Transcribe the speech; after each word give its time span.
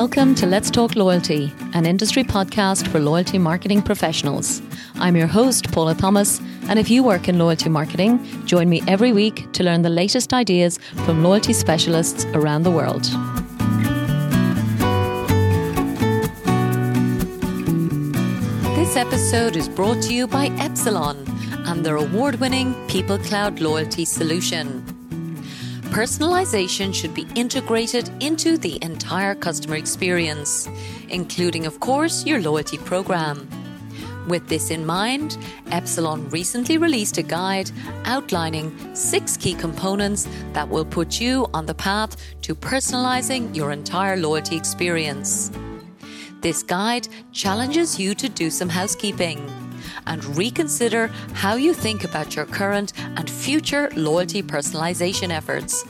Welcome 0.00 0.34
to 0.36 0.46
Let's 0.46 0.70
Talk 0.70 0.96
Loyalty, 0.96 1.52
an 1.74 1.84
industry 1.84 2.24
podcast 2.24 2.88
for 2.88 2.98
loyalty 2.98 3.36
marketing 3.36 3.82
professionals. 3.82 4.62
I'm 4.94 5.14
your 5.14 5.26
host, 5.26 5.70
Paula 5.72 5.94
Thomas, 5.94 6.40
and 6.70 6.78
if 6.78 6.88
you 6.88 7.02
work 7.02 7.28
in 7.28 7.38
loyalty 7.38 7.68
marketing, 7.68 8.18
join 8.46 8.70
me 8.70 8.82
every 8.88 9.12
week 9.12 9.52
to 9.52 9.62
learn 9.62 9.82
the 9.82 9.90
latest 9.90 10.32
ideas 10.32 10.78
from 11.04 11.22
loyalty 11.22 11.52
specialists 11.52 12.24
around 12.32 12.62
the 12.62 12.70
world. 12.70 13.02
This 18.74 18.96
episode 18.96 19.54
is 19.54 19.68
brought 19.68 20.02
to 20.04 20.14
you 20.14 20.26
by 20.26 20.46
Epsilon 20.58 21.26
and 21.66 21.84
their 21.84 21.96
award 21.96 22.36
winning 22.36 22.74
People 22.88 23.18
Cloud 23.18 23.60
Loyalty 23.60 24.06
solution. 24.06 24.89
Personalization 25.90 26.94
should 26.94 27.14
be 27.14 27.26
integrated 27.34 28.10
into 28.22 28.56
the 28.56 28.78
entire 28.80 29.34
customer 29.34 29.74
experience, 29.74 30.68
including, 31.08 31.66
of 31.66 31.80
course, 31.80 32.24
your 32.24 32.40
loyalty 32.40 32.78
program. 32.78 33.48
With 34.28 34.46
this 34.46 34.70
in 34.70 34.86
mind, 34.86 35.36
Epsilon 35.72 36.28
recently 36.30 36.78
released 36.78 37.18
a 37.18 37.24
guide 37.24 37.72
outlining 38.04 38.72
six 38.94 39.36
key 39.36 39.52
components 39.52 40.28
that 40.52 40.68
will 40.68 40.84
put 40.84 41.20
you 41.20 41.48
on 41.52 41.66
the 41.66 41.74
path 41.74 42.16
to 42.42 42.54
personalizing 42.54 43.56
your 43.56 43.72
entire 43.72 44.16
loyalty 44.16 44.56
experience. 44.56 45.50
This 46.40 46.62
guide 46.62 47.08
challenges 47.32 47.98
you 47.98 48.14
to 48.14 48.28
do 48.28 48.48
some 48.48 48.68
housekeeping 48.68 49.44
and 50.06 50.24
reconsider 50.36 51.08
how 51.34 51.54
you 51.54 51.74
think 51.74 52.04
about 52.04 52.36
your 52.36 52.46
current 52.46 52.92
and 53.16 53.28
future 53.28 53.90
loyalty 53.96 54.42
personalization 54.42 55.30
efforts. 55.30 55.84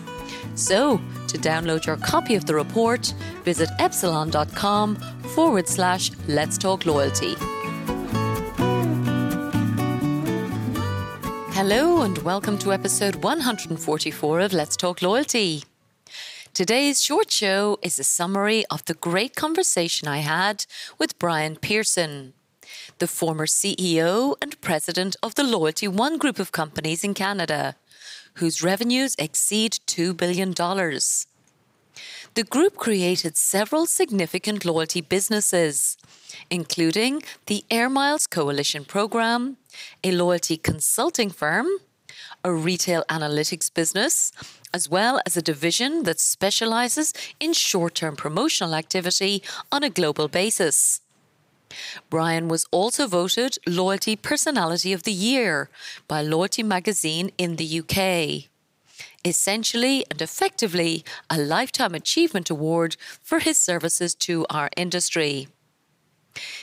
So, 0.54 0.98
to 1.28 1.38
download 1.38 1.86
your 1.86 1.96
copy 1.96 2.34
of 2.34 2.44
the 2.46 2.54
report, 2.54 3.14
visit 3.44 3.68
epsilon.com 3.78 4.96
forward 5.34 5.68
slash 5.68 6.10
let's 6.28 6.58
talk 6.58 6.86
loyalty. 6.86 7.34
Hello, 11.52 12.02
and 12.02 12.16
welcome 12.18 12.56
to 12.58 12.72
episode 12.72 13.16
144 13.16 14.40
of 14.40 14.52
Let's 14.52 14.76
Talk 14.76 15.02
Loyalty. 15.02 15.64
Today's 16.52 17.02
short 17.02 17.30
show 17.30 17.78
is 17.82 17.98
a 17.98 18.04
summary 18.04 18.64
of 18.70 18.84
the 18.86 18.94
great 18.94 19.36
conversation 19.36 20.08
I 20.08 20.18
had 20.18 20.64
with 20.98 21.18
Brian 21.18 21.56
Pearson 21.56 22.32
the 23.00 23.08
former 23.08 23.46
CEO 23.46 24.36
and 24.40 24.60
president 24.60 25.16
of 25.22 25.34
the 25.34 25.42
Loyalty 25.42 25.88
One 25.88 26.18
group 26.18 26.38
of 26.38 26.52
companies 26.52 27.02
in 27.02 27.14
Canada, 27.14 27.74
whose 28.34 28.62
revenues 28.62 29.16
exceed 29.18 29.78
$2 29.86 30.16
billion. 30.16 30.52
The 32.34 32.44
group 32.44 32.76
created 32.76 33.36
several 33.36 33.86
significant 33.86 34.64
loyalty 34.64 35.00
businesses, 35.00 35.96
including 36.50 37.22
the 37.46 37.64
Air 37.70 37.88
Miles 37.90 38.26
Coalition 38.26 38.84
program, 38.84 39.56
a 40.04 40.12
loyalty 40.12 40.56
consulting 40.56 41.30
firm, 41.30 41.66
a 42.44 42.52
retail 42.52 43.02
analytics 43.08 43.72
business, 43.72 44.30
as 44.72 44.88
well 44.88 45.20
as 45.26 45.36
a 45.36 45.42
division 45.42 46.04
that 46.04 46.20
specializes 46.20 47.12
in 47.40 47.52
short 47.52 47.94
term 47.94 48.14
promotional 48.14 48.74
activity 48.74 49.42
on 49.72 49.82
a 49.82 49.90
global 49.90 50.28
basis. 50.28 51.00
Brian 52.08 52.48
was 52.48 52.66
also 52.70 53.06
voted 53.06 53.58
Loyalty 53.66 54.16
Personality 54.16 54.92
of 54.92 55.04
the 55.04 55.12
Year 55.12 55.70
by 56.08 56.22
Loyalty 56.22 56.62
magazine 56.62 57.30
in 57.38 57.56
the 57.56 57.80
UK. 57.80 58.50
Essentially 59.24 60.04
and 60.10 60.20
effectively, 60.22 61.04
a 61.28 61.38
Lifetime 61.38 61.94
Achievement 61.94 62.48
Award 62.50 62.96
for 63.22 63.40
his 63.40 63.58
services 63.58 64.14
to 64.16 64.46
our 64.48 64.70
industry. 64.76 65.48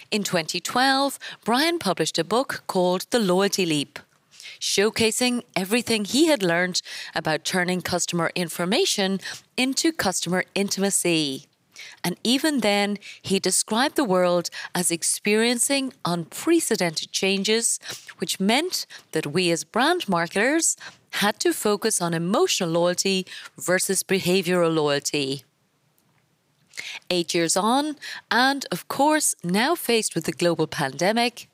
In 0.10 0.24
2012, 0.24 1.20
Brian 1.44 1.78
published 1.78 2.18
a 2.18 2.24
book 2.24 2.64
called 2.68 3.06
The 3.12 3.20
Loyalty 3.20 3.66
Leap, 3.66 4.00
showcasing 4.60 5.44
everything 5.56 6.06
he 6.06 6.28
had 6.28 6.42
learned 6.42 6.82
about 7.14 7.44
turning 7.44 7.82
customer 7.82 8.32
information 8.34 9.20
into 9.56 9.92
customer 9.92 10.46
intimacy. 10.56 11.48
And 12.04 12.18
even 12.24 12.60
then, 12.60 12.98
he 13.22 13.40
described 13.40 13.96
the 13.96 14.04
world 14.04 14.50
as 14.74 14.92
experiencing 14.92 15.94
unprecedented 16.06 17.12
changes, 17.12 17.80
which 18.18 18.40
meant 18.40 18.86
that 19.12 19.28
we 19.28 19.52
as 19.52 19.64
brand 19.64 20.08
marketers 20.08 20.78
had 21.12 21.40
to 21.40 21.54
focus 21.54 22.02
on 22.02 22.14
emotional 22.14 22.70
loyalty 22.70 23.26
versus 23.58 24.04
behavioral 24.04 24.74
loyalty. 24.74 25.44
Eight 27.10 27.34
years 27.34 27.58
on, 27.58 27.96
and 28.30 28.66
of 28.72 28.88
course, 28.88 29.36
now 29.44 29.74
faced 29.74 30.14
with 30.14 30.26
the 30.26 30.32
global 30.32 30.68
pandemic, 30.68 31.50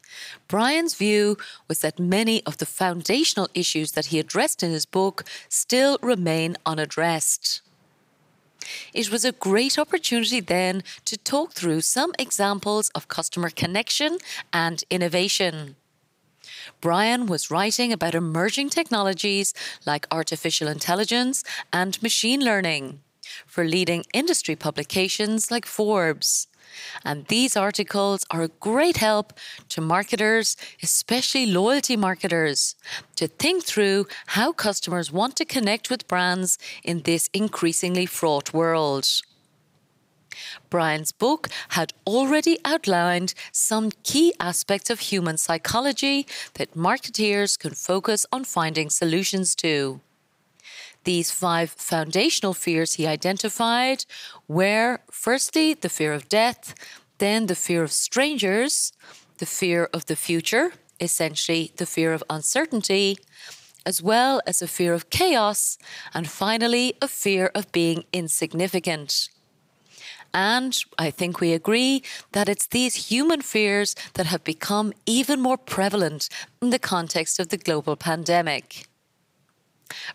Brian's 0.47 0.95
view 0.95 1.37
was 1.67 1.79
that 1.79 1.99
many 1.99 2.43
of 2.45 2.57
the 2.57 2.65
foundational 2.65 3.49
issues 3.53 3.93
that 3.93 4.07
he 4.07 4.19
addressed 4.19 4.63
in 4.63 4.71
his 4.71 4.85
book 4.85 5.23
still 5.49 5.97
remain 6.01 6.57
unaddressed. 6.65 7.61
It 8.93 9.11
was 9.11 9.25
a 9.25 9.31
great 9.31 9.77
opportunity 9.77 10.39
then 10.39 10.83
to 11.05 11.17
talk 11.17 11.53
through 11.53 11.81
some 11.81 12.13
examples 12.19 12.89
of 12.89 13.07
customer 13.07 13.49
connection 13.49 14.17
and 14.51 14.83
innovation. 14.89 15.75
Brian 16.81 17.25
was 17.25 17.51
writing 17.51 17.93
about 17.93 18.15
emerging 18.15 18.69
technologies 18.69 19.53
like 19.85 20.07
artificial 20.11 20.67
intelligence 20.67 21.43
and 21.71 22.01
machine 22.01 22.41
learning 22.41 22.99
for 23.45 23.63
leading 23.63 24.03
industry 24.13 24.55
publications 24.55 25.49
like 25.49 25.65
Forbes. 25.65 26.47
And 27.03 27.25
these 27.27 27.55
articles 27.55 28.25
are 28.31 28.43
a 28.43 28.47
great 28.59 28.97
help 28.97 29.33
to 29.69 29.81
marketers, 29.81 30.55
especially 30.81 31.45
loyalty 31.45 31.95
marketers, 31.95 32.75
to 33.15 33.27
think 33.27 33.63
through 33.63 34.07
how 34.27 34.51
customers 34.51 35.11
want 35.11 35.35
to 35.37 35.45
connect 35.45 35.89
with 35.89 36.07
brands 36.07 36.57
in 36.83 37.01
this 37.01 37.29
increasingly 37.33 38.05
fraught 38.05 38.53
world. 38.53 39.07
Brian's 40.69 41.11
book 41.11 41.49
had 41.69 41.93
already 42.07 42.57
outlined 42.65 43.33
some 43.51 43.91
key 44.03 44.33
aspects 44.39 44.89
of 44.89 44.99
human 44.99 45.37
psychology 45.37 46.25
that 46.55 46.75
marketeers 46.75 47.57
can 47.57 47.73
focus 47.73 48.25
on 48.31 48.43
finding 48.43 48.89
solutions 48.89 49.55
to. 49.55 50.01
These 51.03 51.31
five 51.31 51.71
foundational 51.71 52.53
fears 52.53 52.93
he 52.93 53.07
identified 53.07 54.05
were 54.47 54.99
firstly, 55.11 55.73
the 55.73 55.89
fear 55.89 56.13
of 56.13 56.29
death, 56.29 56.75
then 57.17 57.47
the 57.47 57.55
fear 57.55 57.83
of 57.83 57.91
strangers, 57.91 58.93
the 59.37 59.45
fear 59.45 59.89
of 59.93 60.05
the 60.05 60.15
future, 60.15 60.73
essentially 60.99 61.71
the 61.77 61.85
fear 61.85 62.13
of 62.13 62.23
uncertainty, 62.29 63.17
as 63.85 64.01
well 64.01 64.41
as 64.47 64.61
a 64.61 64.67
fear 64.67 64.93
of 64.93 65.09
chaos, 65.09 65.77
and 66.13 66.29
finally, 66.29 66.93
a 67.01 67.07
fear 67.07 67.51
of 67.53 67.71
being 67.71 68.05
insignificant. 68.13 69.29
And 70.33 70.75
I 70.97 71.11
think 71.11 71.39
we 71.39 71.53
agree 71.53 72.01
that 72.31 72.49
it's 72.49 72.67
these 72.67 73.09
human 73.11 73.41
fears 73.41 73.95
that 74.13 74.25
have 74.25 74.43
become 74.43 74.93
even 75.05 75.41
more 75.41 75.57
prevalent 75.57 76.29
in 76.61 76.71
the 76.71 76.79
context 76.79 77.39
of 77.39 77.49
the 77.49 77.57
global 77.57 77.95
pandemic. 77.95 78.87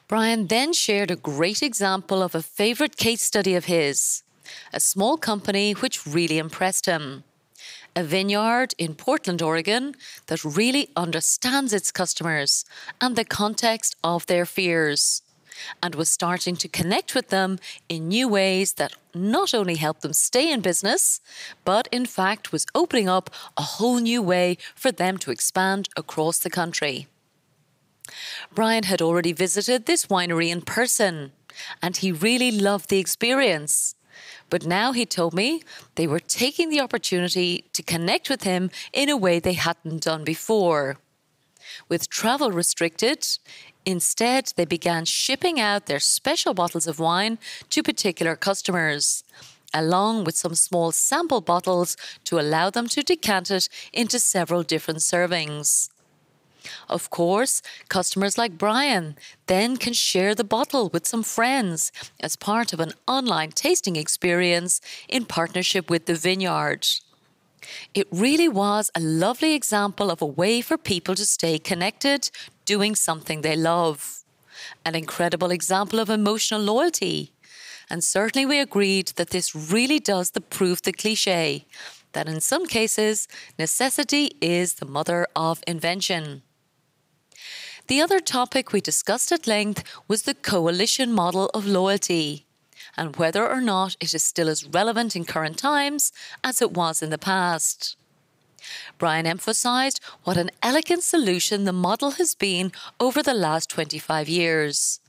Brian 0.07 0.47
then 0.47 0.73
shared 0.73 1.11
a 1.11 1.17
great 1.17 1.63
example 1.63 2.23
of 2.23 2.35
a 2.35 2.43
favourite 2.43 2.97
case 2.97 3.23
study 3.23 3.55
of 3.55 3.67
his, 3.67 4.23
a 4.73 4.81
small 4.81 5.17
company 5.17 5.73
which 5.73 6.07
really 6.07 6.39
impressed 6.39 6.87
him. 6.87 7.25
A 7.97 8.05
vineyard 8.05 8.75
in 8.79 8.95
Portland, 8.95 9.43
Oregon, 9.43 9.95
that 10.27 10.45
really 10.45 10.89
understands 10.95 11.73
its 11.73 11.91
customers 11.91 12.65
and 13.01 13.17
the 13.17 13.25
context 13.25 13.97
of 14.05 14.27
their 14.27 14.47
fears, 14.47 15.23
and 15.83 15.95
was 15.95 16.11
starting 16.11 16.57
to 16.57 16.69
connect 16.69 17.15
with 17.15 17.29
them 17.29 17.59
in 17.89 18.09
new 18.09 18.29
ways 18.29 18.75
that 18.75 18.95
not 19.15 19.55
only 19.55 19.75
helped 19.75 20.03
them 20.03 20.13
stay 20.13 20.53
in 20.53 20.61
business, 20.61 21.21
but 21.65 21.89
in 21.91 22.07
fact 22.07 22.53
was 22.53 22.67
opening 22.75 23.09
up 23.09 23.31
a 23.57 23.63
whole 23.63 23.99
new 23.99 24.23
way 24.23 24.57
for 24.75 24.93
them 24.93 25.19
to 25.19 25.31
expand 25.31 25.89
across 25.97 26.39
the 26.39 26.51
country. 26.51 27.09
Brian 28.55 28.85
had 28.85 29.03
already 29.03 29.33
visited 29.33 29.87
this 29.87 30.07
winery 30.07 30.49
in 30.49 30.63
person 30.63 31.33
and 31.83 31.97
he 31.97 32.13
really 32.13 32.51
loved 32.51 32.89
the 32.89 32.99
experience. 32.99 33.95
But 34.51 34.67
now 34.67 34.93
he 34.93 35.07
told 35.07 35.35
me 35.35 35.63
they 35.95 36.07
were 36.07 36.21
taking 36.21 36.71
the 36.71 36.81
opportunity 36.81 37.65
to 37.73 37.83
connect 37.83 38.31
with 38.31 38.43
him 38.43 38.71
in 38.93 39.09
a 39.09 39.17
way 39.17 39.39
they 39.39 39.53
hadn't 39.53 40.05
done 40.05 40.25
before. 40.25 40.97
With 41.89 42.09
travel 42.09 42.51
restricted, 42.51 43.27
instead 43.85 44.53
they 44.57 44.65
began 44.65 45.05
shipping 45.05 45.61
out 45.61 45.87
their 45.87 46.01
special 46.01 46.55
bottles 46.55 46.87
of 46.87 46.99
wine 46.99 47.39
to 47.71 47.83
particular 47.83 48.37
customers, 48.37 49.23
along 49.75 50.25
with 50.25 50.37
some 50.37 50.55
small 50.55 50.93
sample 50.93 51.41
bottles 51.41 51.97
to 52.25 52.41
allow 52.41 52.71
them 52.71 52.89
to 52.89 53.03
decant 53.03 53.51
it 53.51 53.69
into 53.93 54.19
several 54.19 54.63
different 54.63 55.01
servings. 55.01 55.91
Of 56.89 57.11
course, 57.11 57.63
customers 57.89 58.39
like 58.39 58.59
Brian 58.59 59.17
then 59.47 59.77
can 59.77 59.93
share 59.93 60.35
the 60.35 60.45
bottle 60.45 60.89
with 60.89 61.07
some 61.07 61.23
friends 61.23 61.93
as 62.21 62.37
part 62.37 62.73
of 62.73 62.81
an 62.81 62.93
online 63.07 63.51
tasting 63.51 63.97
experience 63.97 64.81
in 65.09 65.25
partnership 65.25 65.91
with 65.91 66.07
the 66.07 66.15
vineyard. 66.15 66.87
It 67.95 68.07
really 68.11 68.49
was 68.49 68.91
a 68.95 69.01
lovely 69.01 69.55
example 69.55 70.11
of 70.11 70.23
a 70.23 70.27
way 70.27 70.61
for 70.61 70.79
people 70.79 71.15
to 71.17 71.27
stay 71.27 71.59
connected 71.59 72.31
doing 72.65 72.95
something 72.95 73.41
they 73.41 73.57
love. 73.57 74.25
An 74.85 74.95
incredible 74.95 75.51
example 75.51 75.99
of 76.01 76.11
emotional 76.11 76.61
loyalty. 76.61 77.33
And 77.91 78.05
certainly 78.05 78.45
we 78.45 78.59
agreed 78.61 79.09
that 79.17 79.31
this 79.31 79.55
really 79.55 79.99
does 79.99 80.31
the 80.33 80.41
prove 80.41 80.83
the 80.83 80.93
cliche 80.93 81.67
that 82.13 82.29
in 82.29 82.41
some 82.41 82.67
cases, 82.67 83.29
necessity 83.59 84.33
is 84.41 84.75
the 84.75 84.87
mother 84.87 85.27
of 85.37 85.63
invention. 85.67 86.43
The 87.89 88.03
other 88.03 88.21
topic 88.21 88.71
we 88.71 88.83
discussed 88.83 89.33
at 89.33 89.47
length 89.47 89.83
was 90.09 90.23
the 90.23 90.35
coalition 90.35 91.11
model 91.11 91.51
of 91.55 91.67
loyalty 91.67 92.45
and 92.99 93.17
whether 93.17 93.49
or 93.49 93.63
not 93.63 93.97
it 93.99 94.13
is 94.13 94.23
still 94.23 94.51
as 94.51 94.67
relevant 94.67 95.17
in 95.17 95.25
current 95.25 95.57
times 95.57 96.13
as 96.45 96.61
it 96.61 96.73
was 96.73 97.03
in 97.03 97.09
the 97.09 97.17
past. 97.17 97.97
Brian 98.99 99.27
emphasised 99.27 100.01
what 100.25 100.37
an 100.37 100.51
elegant 100.63 101.03
solution 101.03 101.65
the 101.65 101.73
model 101.73 102.13
has 102.13 102.35
been 102.35 102.73
over 103.01 103.23
the 103.23 103.33
last 103.33 103.71
25 103.71 104.29
years 104.29 105.01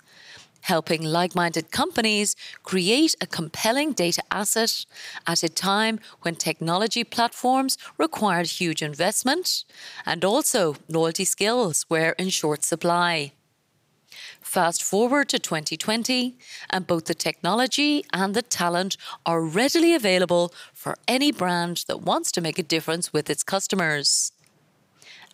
helping 0.62 1.04
like 1.04 1.36
minded 1.36 1.72
companies 1.72 2.36
create 2.64 3.16
a 3.22 3.28
compelling 3.28 3.94
data 3.94 4.22
asset 4.32 4.86
at 5.28 5.44
a 5.44 5.50
time 5.50 6.00
when 6.22 6.36
technology 6.36 7.04
platforms 7.04 7.78
required 7.98 8.48
huge 8.48 8.82
investment 8.82 9.64
and 10.06 10.24
also 10.24 10.76
loyalty 10.88 11.26
skills 11.26 11.86
were 11.90 12.12
in 12.18 12.30
short 12.30 12.64
supply. 12.64 13.32
Fast 14.42 14.84
forward 14.84 15.30
to 15.30 15.38
2020, 15.38 16.36
and 16.70 16.88
both 16.88 17.06
the 17.06 17.14
technology 17.14 18.04
and 18.12 18.34
the 18.34 18.42
talent 18.42 18.98
are 19.26 19.42
readily 19.42 19.94
available 19.94 20.52
for 20.74 20.98
any 21.08 21.32
brand 21.32 21.84
that 21.88 22.02
wants 22.02 22.32
to 22.32 22.42
make 22.42 22.58
a 22.58 22.64
difference 22.64 23.14
with 23.14 23.30
its 23.30 23.44
customers. 23.44 24.32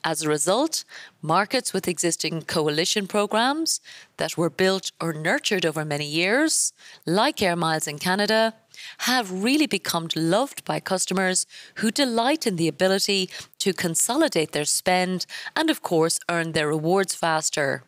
As 0.06 0.22
a 0.22 0.30
result, 0.30 0.84
markets 1.24 1.74
with 1.74 1.88
existing 1.88 2.44
coalition 2.44 3.08
programs 3.08 3.82
that 4.18 4.38
were 4.38 4.52
built 4.52 4.92
or 5.02 5.14
nurtured 5.14 5.66
over 5.66 5.84
many 5.84 6.06
years, 6.06 6.74
like 7.08 7.42
Air 7.42 7.56
Miles 7.56 7.88
in 7.88 7.98
Canada, 7.98 8.54
have 9.00 9.44
really 9.44 9.66
become 9.66 10.08
loved 10.16 10.64
by 10.64 10.80
customers 10.80 11.48
who 11.78 11.90
delight 11.90 12.46
in 12.46 12.56
the 12.56 12.68
ability 12.68 13.32
to 13.58 13.74
consolidate 13.74 14.52
their 14.52 14.66
spend 14.66 15.26
and, 15.56 15.72
of 15.72 15.82
course, 15.82 16.20
earn 16.30 16.52
their 16.52 16.68
rewards 16.68 17.16
faster. 17.16 17.82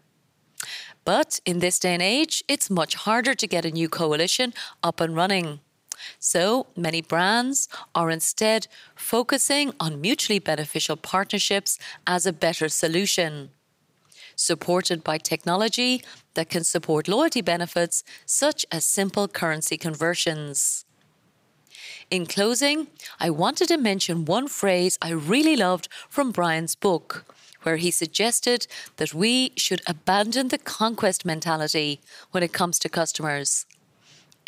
But 1.06 1.40
in 1.46 1.60
this 1.60 1.78
day 1.78 1.94
and 1.94 2.02
age, 2.02 2.44
it's 2.48 2.72
much 2.72 2.96
harder 2.96 3.36
to 3.36 3.48
get 3.48 3.64
a 3.64 3.72
new 3.72 3.90
coalition 3.90 4.56
up 4.82 5.00
and 5.00 5.16
running. 5.16 5.60
So 6.20 6.68
many 6.76 7.02
brands 7.02 7.68
are 7.94 8.10
instead 8.10 8.68
focusing 8.96 9.74
on 9.80 10.02
mutually 10.02 10.40
beneficial 10.40 10.96
partnerships 10.96 11.80
as 12.06 12.26
a 12.26 12.34
better 12.34 12.70
solution. 12.70 13.50
Supported 14.36 15.04
by 15.04 15.18
technology 15.18 16.04
that 16.36 16.50
can 16.50 16.64
support 16.64 17.08
loyalty 17.08 17.42
benefits 17.42 18.04
such 18.26 18.66
as 18.72 18.86
simple 18.86 19.28
currency 19.28 19.78
conversions. 19.78 20.86
In 22.10 22.26
closing, 22.26 22.88
I 23.20 23.30
wanted 23.30 23.68
to 23.68 23.78
mention 23.78 24.26
one 24.26 24.48
phrase 24.48 24.98
I 25.02 25.10
really 25.12 25.56
loved 25.58 25.90
from 26.08 26.32
Brian's 26.32 26.76
book, 26.76 27.26
where 27.64 27.78
he 27.78 27.92
suggested 27.92 28.66
that 28.96 29.14
we 29.14 29.52
should 29.58 29.82
abandon 29.86 30.48
the 30.48 30.58
conquest 30.58 31.26
mentality 31.26 32.00
when 32.32 32.44
it 32.44 32.54
comes 32.54 32.80
to 32.80 32.90
customers. 32.90 33.66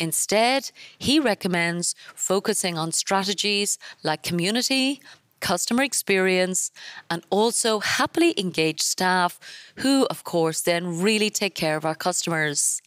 Instead, 0.00 0.70
he 0.98 1.20
recommends 1.20 1.94
focusing 2.14 2.78
on 2.78 2.90
strategies 2.90 3.78
like 4.02 4.22
community, 4.22 5.00
customer 5.40 5.82
experience, 5.82 6.70
and 7.10 7.22
also 7.28 7.80
happily 7.80 8.34
engaged 8.38 8.82
staff 8.82 9.38
who, 9.76 10.06
of 10.06 10.24
course, 10.24 10.62
then 10.62 11.00
really 11.02 11.28
take 11.28 11.54
care 11.54 11.76
of 11.76 11.84
our 11.84 11.94
customers. 11.94 12.80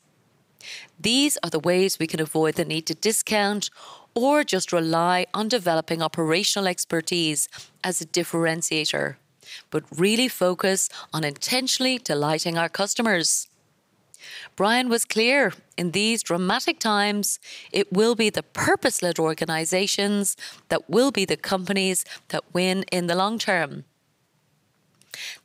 These 0.99 1.37
are 1.43 1.51
the 1.51 1.59
ways 1.59 1.99
we 1.99 2.07
can 2.07 2.19
avoid 2.19 2.55
the 2.55 2.65
need 2.65 2.87
to 2.87 2.95
discount 2.95 3.69
or 4.15 4.43
just 4.43 4.73
rely 4.73 5.27
on 5.33 5.47
developing 5.47 6.01
operational 6.01 6.67
expertise 6.67 7.47
as 7.83 8.01
a 8.01 8.05
differentiator, 8.05 9.17
but 9.69 9.83
really 9.95 10.27
focus 10.27 10.89
on 11.13 11.23
intentionally 11.23 11.99
delighting 11.99 12.57
our 12.57 12.69
customers. 12.69 13.47
Brian 14.55 14.89
was 14.89 15.05
clear 15.05 15.53
in 15.77 15.91
these 15.91 16.23
dramatic 16.23 16.79
times, 16.79 17.39
it 17.71 17.91
will 17.91 18.15
be 18.15 18.29
the 18.29 18.43
purpose 18.43 19.01
led 19.01 19.19
organizations 19.19 20.37
that 20.69 20.89
will 20.89 21.11
be 21.11 21.25
the 21.25 21.37
companies 21.37 22.05
that 22.29 22.43
win 22.53 22.83
in 22.91 23.07
the 23.07 23.15
long 23.15 23.39
term. 23.39 23.85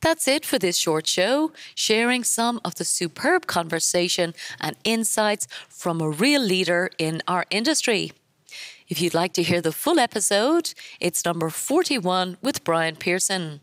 That's 0.00 0.26
it 0.26 0.46
for 0.46 0.58
this 0.58 0.76
short 0.76 1.06
show, 1.06 1.52
sharing 1.74 2.24
some 2.24 2.60
of 2.64 2.76
the 2.76 2.84
superb 2.84 3.46
conversation 3.46 4.34
and 4.60 4.76
insights 4.84 5.46
from 5.68 6.00
a 6.00 6.08
real 6.08 6.42
leader 6.42 6.90
in 6.98 7.22
our 7.28 7.44
industry. 7.50 8.12
If 8.88 9.02
you'd 9.02 9.14
like 9.14 9.34
to 9.34 9.42
hear 9.42 9.60
the 9.60 9.72
full 9.72 9.98
episode, 9.98 10.72
it's 11.00 11.24
number 11.24 11.50
41 11.50 12.38
with 12.40 12.64
Brian 12.64 12.96
Pearson. 12.96 13.60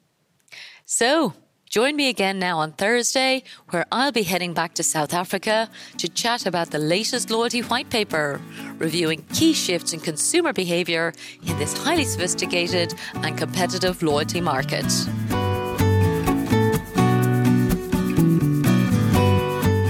So, 0.86 1.34
Join 1.76 1.98
me 1.98 2.08
again 2.08 2.40
now 2.40 2.60
on 2.60 2.72
Thursday, 2.72 3.44
where 3.72 3.86
I'll 3.92 4.14
be 4.14 4.24
heading 4.24 4.54
back 4.54 4.76
to 4.76 4.82
South 4.82 5.14
Africa 5.14 5.70
to 5.98 6.08
chat 6.08 6.46
about 6.46 6.72
the 6.72 6.80
latest 6.80 7.30
loyalty 7.30 7.60
white 7.60 7.90
paper, 7.90 8.40
reviewing 8.78 9.26
key 9.34 9.52
shifts 9.52 9.92
in 9.92 10.00
consumer 10.00 10.54
behaviour 10.54 11.12
in 11.46 11.60
this 11.60 11.78
highly 11.78 12.06
sophisticated 12.06 12.94
and 13.16 13.38
competitive 13.38 14.02
loyalty 14.02 14.40
market. 14.40 14.86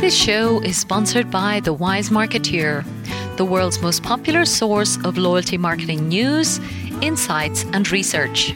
This 0.02 0.16
show 0.16 0.62
is 0.62 0.78
sponsored 0.80 1.30
by 1.30 1.60
The 1.60 1.74
Wise 1.74 2.10
Marketeer, 2.10 2.84
the 3.38 3.46
world's 3.46 3.80
most 3.80 4.02
popular 4.02 4.46
source 4.46 4.98
of 5.06 5.20
loyalty 5.20 5.60
marketing 5.60 6.08
news, 6.08 6.60
insights, 7.04 7.64
and 7.74 7.92
research. 7.92 8.56